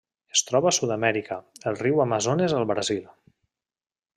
[0.35, 1.37] Es troba a Sud-amèrica:
[1.73, 3.05] el riu Amazones al Brasil.